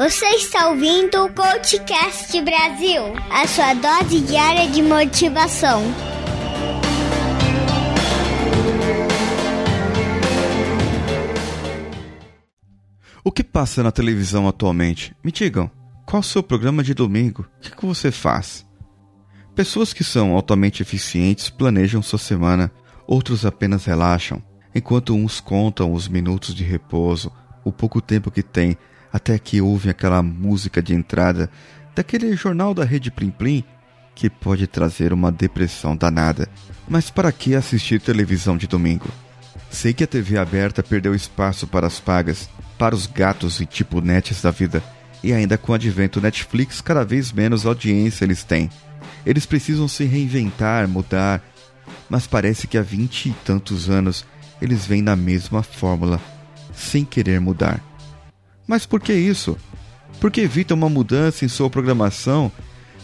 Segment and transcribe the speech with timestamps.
[0.00, 5.82] Você está ouvindo o Coachcast Brasil, a sua dose diária de motivação.
[13.22, 15.14] O que passa na televisão atualmente?
[15.22, 15.70] Me digam,
[16.06, 17.46] qual o seu programa de domingo?
[17.58, 18.66] O que, você faz?
[19.54, 22.72] Pessoas que são altamente eficientes planejam sua semana,
[23.06, 24.42] outros apenas relaxam,
[24.74, 27.30] enquanto uns contam os minutos de repouso,
[27.62, 28.78] o pouco tempo que tem,
[29.12, 31.50] até que ouvem aquela música de entrada
[31.94, 33.64] daquele jornal da Rede Plim Plim
[34.14, 36.48] que pode trazer uma depressão danada.
[36.88, 39.08] Mas para que assistir televisão de domingo?
[39.70, 44.00] Sei que a TV aberta perdeu espaço para as pagas, para os gatos e tipo
[44.00, 44.82] nets da vida,
[45.22, 48.68] e ainda com o advento Netflix, cada vez menos audiência eles têm.
[49.24, 51.42] Eles precisam se reinventar, mudar,
[52.08, 54.26] mas parece que há vinte e tantos anos
[54.60, 56.20] eles vêm na mesma fórmula,
[56.74, 57.89] sem querer mudar.
[58.70, 59.58] Mas por que isso?
[60.20, 62.52] Porque evita uma mudança em sua programação,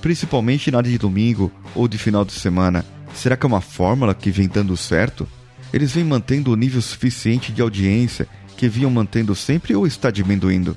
[0.00, 2.84] principalmente na de domingo ou de final de semana.
[3.14, 5.24] Será que é uma fórmula que vem dando certo?
[5.72, 10.76] Eles vêm mantendo o nível suficiente de audiência que vinham mantendo sempre ou está diminuindo?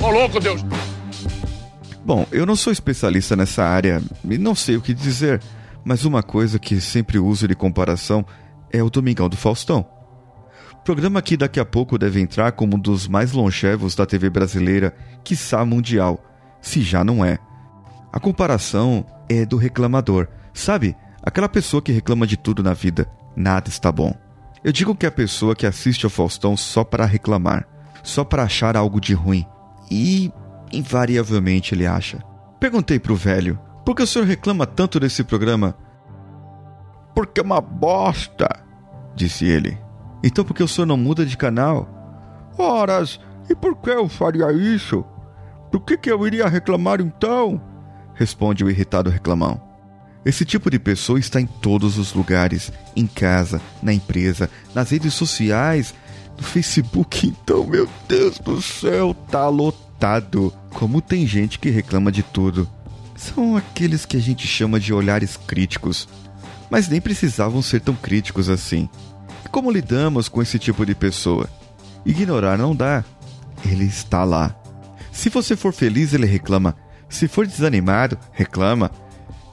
[0.00, 0.64] Ô louco, Deus!
[2.04, 5.42] Bom, eu não sou especialista nessa área e não sei o que dizer,
[5.84, 8.24] mas uma coisa que sempre uso de comparação
[8.70, 9.95] é o Domingão do Faustão.
[10.86, 14.94] Programa que daqui a pouco deve entrar como um dos mais longevos da TV brasileira,
[15.24, 16.24] quiçá mundial,
[16.60, 17.40] se já não é.
[18.12, 20.96] A comparação é do reclamador, sabe?
[21.20, 24.14] Aquela pessoa que reclama de tudo na vida, nada está bom.
[24.62, 27.66] Eu digo que é a pessoa que assiste ao Faustão só para reclamar,
[28.04, 29.44] só para achar algo de ruim.
[29.90, 30.30] E
[30.72, 32.22] invariavelmente ele acha.
[32.60, 35.76] Perguntei pro velho: por que o senhor reclama tanto desse programa?
[37.12, 38.48] Porque é uma bosta,
[39.16, 39.84] disse ele.
[40.26, 41.88] Então por que o senhor não muda de canal?
[42.58, 45.04] Horas, e por que eu faria isso?
[45.70, 47.60] Do que, que eu iria reclamar então?
[48.12, 49.60] Responde o irritado reclamão.
[50.24, 55.14] Esse tipo de pessoa está em todos os lugares, em casa, na empresa, nas redes
[55.14, 55.94] sociais,
[56.36, 57.32] no Facebook.
[57.46, 60.52] Então, meu Deus do céu, tá lotado.
[60.70, 62.68] Como tem gente que reclama de tudo.
[63.14, 66.08] São aqueles que a gente chama de olhares críticos,
[66.68, 68.88] mas nem precisavam ser tão críticos assim.
[69.56, 71.48] Como lidamos com esse tipo de pessoa?
[72.04, 73.02] Ignorar não dá.
[73.64, 74.54] Ele está lá.
[75.10, 76.76] Se você for feliz, ele reclama.
[77.08, 78.90] Se for desanimado, reclama.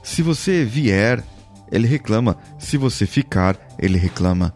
[0.02, 1.24] Se você vier,
[1.72, 2.36] ele reclama.
[2.58, 4.52] Se você ficar, ele reclama.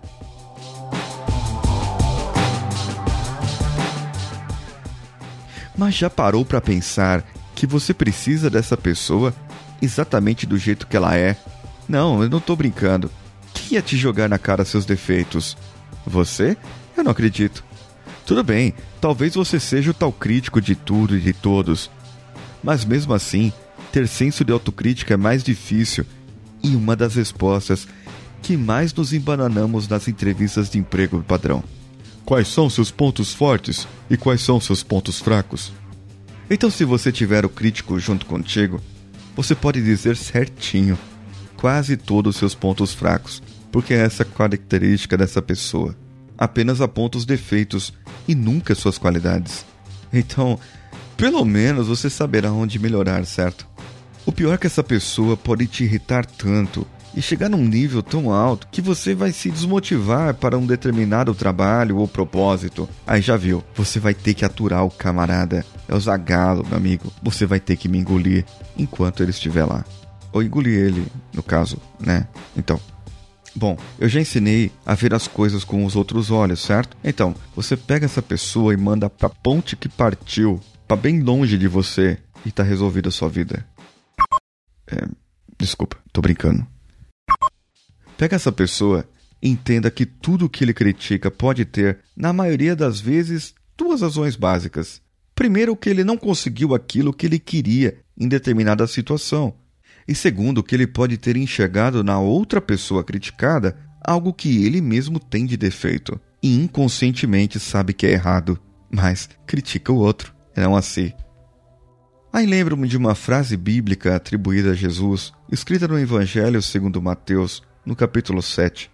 [5.74, 9.34] Mas já parou para pensar que você precisa dessa pessoa
[9.80, 11.38] exatamente do jeito que ela é?
[11.88, 13.10] Não, eu não tô brincando.
[13.70, 15.56] Ia te jogar na cara seus defeitos?
[16.06, 16.56] Você?
[16.96, 17.62] Eu não acredito.
[18.24, 21.90] Tudo bem, talvez você seja o tal crítico de tudo e de todos.
[22.62, 23.52] Mas mesmo assim,
[23.92, 26.04] ter senso de autocrítica é mais difícil
[26.62, 27.86] e uma das respostas
[28.42, 31.62] que mais nos embananamos nas entrevistas de emprego padrão.
[32.24, 35.72] Quais são seus pontos fortes e quais são seus pontos fracos?
[36.50, 38.80] Então, se você tiver o crítico junto contigo,
[39.36, 40.98] você pode dizer certinho
[41.56, 45.96] quase todos os seus pontos fracos, porque é essa característica dessa pessoa.
[46.36, 47.92] Apenas aponta os defeitos
[48.26, 49.64] e nunca suas qualidades.
[50.12, 50.58] Então,
[51.16, 53.66] pelo menos você saberá onde melhorar, certo?
[54.24, 58.30] O pior é que essa pessoa pode te irritar tanto e chegar num nível tão
[58.30, 62.88] alto que você vai se desmotivar para um determinado trabalho ou propósito.
[63.06, 65.64] Aí já viu, você vai ter que aturar o camarada.
[65.88, 67.12] É o zagalo, meu amigo.
[67.22, 68.44] Você vai ter que me engolir
[68.76, 69.84] enquanto ele estiver lá.
[70.32, 72.28] Ou engolir ele, no caso, né?
[72.56, 72.78] Então.
[73.58, 76.96] Bom, eu já ensinei a ver as coisas com os outros olhos, certo?
[77.02, 81.66] Então, você pega essa pessoa e manda pra ponte que partiu, para bem longe de
[81.66, 83.66] você, e tá resolvida a sua vida.
[84.86, 85.08] É,
[85.58, 86.64] desculpa, tô brincando.
[88.16, 89.04] Pega essa pessoa
[89.42, 94.36] e entenda que tudo que ele critica pode ter, na maioria das vezes, duas razões
[94.36, 95.02] básicas.
[95.34, 99.52] Primeiro, que ele não conseguiu aquilo que ele queria em determinada situação.
[100.08, 105.20] E segundo, que ele pode ter enxergado na outra pessoa criticada algo que ele mesmo
[105.20, 108.58] tem de defeito e inconscientemente sabe que é errado,
[108.90, 111.12] mas critica o outro, não assim.
[112.32, 117.94] Aí lembro-me de uma frase bíblica atribuída a Jesus, escrita no Evangelho segundo Mateus, no
[117.94, 118.90] capítulo 7.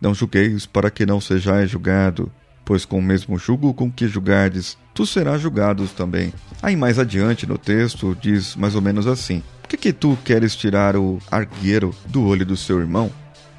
[0.00, 2.32] Não julgueis para que não sejais julgado,
[2.64, 6.32] pois com o mesmo jugo com que julgardes, tu serás julgado também.
[6.62, 10.96] Aí mais adiante no texto diz mais ou menos assim: que, que tu queres tirar
[10.96, 13.10] o argueiro do olho do seu irmão,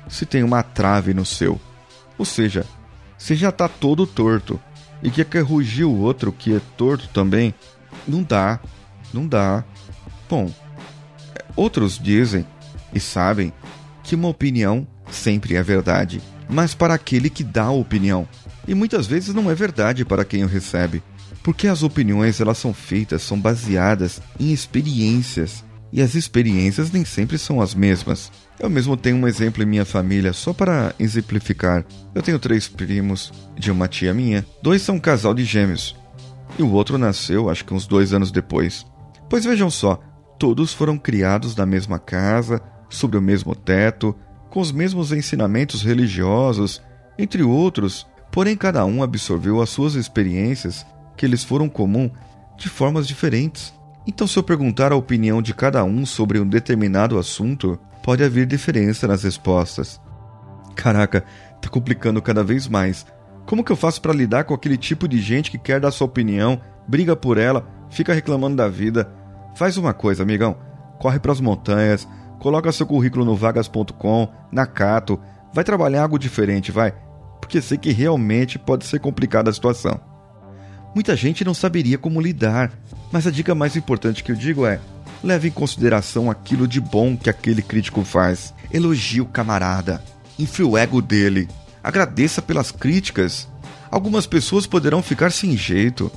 [0.09, 1.59] se tem uma trave no seu?
[2.17, 2.65] Ou seja,
[3.17, 4.59] se já está todo torto,
[5.03, 7.53] e que quer rugir o outro que é torto também.
[8.07, 8.59] Não dá,
[9.13, 9.63] não dá.
[10.29, 10.51] Bom,
[11.55, 12.45] outros dizem
[12.93, 13.51] e sabem
[14.03, 18.27] que uma opinião sempre é verdade, mas para aquele que dá a opinião.
[18.67, 21.01] E muitas vezes não é verdade para quem o recebe,
[21.41, 27.37] porque as opiniões elas são feitas, são baseadas em experiências, e as experiências nem sempre
[27.37, 28.31] são as mesmas.
[28.59, 31.85] Eu mesmo tenho um exemplo em minha família, só para exemplificar.
[32.13, 35.95] Eu tenho três primos de uma tia minha, dois são um casal de gêmeos,
[36.57, 38.85] e o outro nasceu acho que uns dois anos depois.
[39.29, 39.99] Pois vejam só,
[40.37, 44.15] todos foram criados na mesma casa, sobre o mesmo teto,
[44.49, 46.81] com os mesmos ensinamentos religiosos,
[47.17, 50.85] entre outros, porém cada um absorveu as suas experiências,
[51.15, 52.09] que lhes foram comum,
[52.57, 53.73] de formas diferentes.
[54.05, 58.45] Então, se eu perguntar a opinião de cada um sobre um determinado assunto, pode haver
[58.45, 60.01] diferença nas respostas.
[60.75, 61.23] Caraca,
[61.61, 63.05] tá complicando cada vez mais.
[63.45, 66.05] Como que eu faço para lidar com aquele tipo de gente que quer dar sua
[66.05, 69.11] opinião, briga por ela, fica reclamando da vida?
[69.55, 70.57] Faz uma coisa, amigão.
[70.99, 72.07] Corre para as montanhas,
[72.39, 75.19] coloca seu currículo no vagas.com, na Cato,
[75.53, 76.93] vai trabalhar algo diferente, vai,
[77.39, 80.10] porque sei que realmente pode ser complicada a situação.
[80.93, 82.71] Muita gente não saberia como lidar,
[83.11, 84.79] mas a dica mais importante que eu digo é:
[85.23, 88.53] leve em consideração aquilo de bom que aquele crítico faz.
[88.71, 90.03] Elogie o camarada,
[90.37, 91.47] infle o ego dele,
[91.83, 93.47] agradeça pelas críticas.
[93.89, 96.11] Algumas pessoas poderão ficar sem jeito,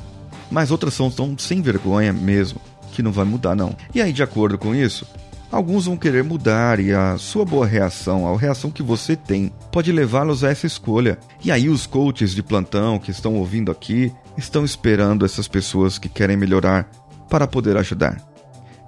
[0.50, 2.60] mas outras são tão sem vergonha mesmo
[2.94, 3.76] que não vai mudar não.
[3.92, 5.04] E aí, de acordo com isso,
[5.50, 9.92] Alguns vão querer mudar e a sua boa reação, a reação que você tem, pode
[9.92, 11.18] levá-los a essa escolha.
[11.44, 16.08] E aí os coaches de plantão que estão ouvindo aqui estão esperando essas pessoas que
[16.08, 16.90] querem melhorar
[17.28, 18.20] para poder ajudar.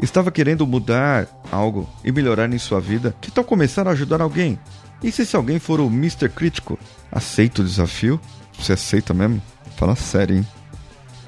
[0.01, 3.15] Estava querendo mudar algo e melhorar em sua vida?
[3.21, 4.59] Que tal começar a ajudar alguém?
[5.03, 6.29] E se esse alguém for o Mr.
[6.29, 6.79] Crítico?
[7.11, 8.21] Aceita o desafio?
[8.59, 9.41] Você aceita mesmo?
[9.77, 10.47] Fala sério, hein?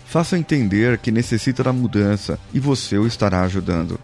[0.04, 4.00] Faça entender que necessita da mudança e você o estará ajudando.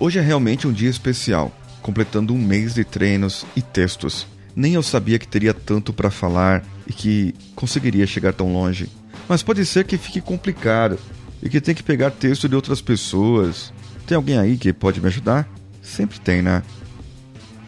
[0.00, 1.52] Hoje é realmente um dia especial,
[1.82, 4.28] completando um mês de treinos e textos.
[4.54, 8.88] Nem eu sabia que teria tanto para falar e que conseguiria chegar tão longe.
[9.28, 10.96] Mas pode ser que fique complicado
[11.42, 13.72] e que tenha que pegar texto de outras pessoas.
[14.06, 15.48] Tem alguém aí que pode me ajudar?
[15.82, 16.62] Sempre tem, né?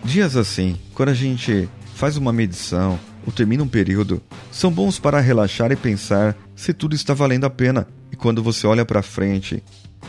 [0.05, 4.23] Dias assim, quando a gente faz uma medição ou termina um período,
[4.53, 7.89] são bons para relaxar e pensar se tudo está valendo a pena.
[8.13, 9.65] E quando você olha para frente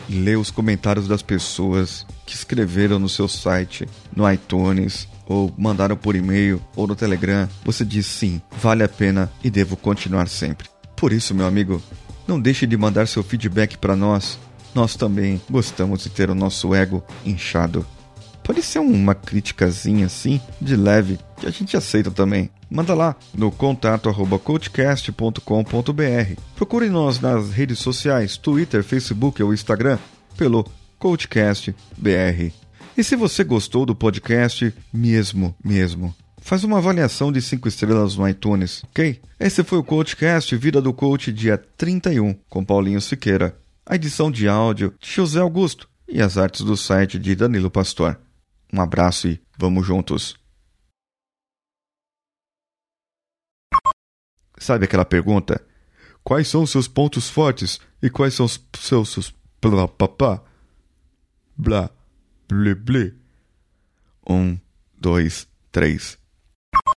[0.08, 6.16] lê os comentários das pessoas que escreveram no seu site, no iTunes, ou mandaram por
[6.16, 10.68] e-mail ou no Telegram, você diz sim, vale a pena e devo continuar sempre.
[10.96, 11.82] Por isso, meu amigo,
[12.26, 14.38] não deixe de mandar seu feedback para nós.
[14.74, 17.84] Nós também gostamos de ter o nosso ego inchado.
[18.42, 22.50] Pode ser uma criticazinha assim, de leve, que a gente aceita também.
[22.72, 26.40] Manda lá no contato arroba coachcast.com.br.
[26.56, 29.98] Procure nós nas redes sociais, Twitter, Facebook ou Instagram,
[30.38, 30.66] pelo
[30.98, 32.50] CoachCastBR.
[32.96, 38.26] E se você gostou do podcast, mesmo, mesmo, faz uma avaliação de 5 estrelas no
[38.26, 39.20] iTunes, ok?
[39.38, 43.54] Esse foi o CoachCast Vida do Coach, dia 31, com Paulinho Siqueira.
[43.84, 48.18] A edição de áudio de José Augusto e as artes do site de Danilo Pastor.
[48.72, 50.41] Um abraço e vamos juntos!
[54.62, 55.60] Sabe aquela pergunta?
[56.22, 60.40] Quais são os seus pontos fortes e quais são os seus, seus blá papá?
[61.56, 61.90] Blá,
[62.48, 63.12] blé blé.
[64.24, 64.56] Um,
[64.96, 66.16] dois, três.